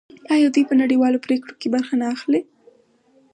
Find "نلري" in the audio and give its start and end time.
2.01-2.41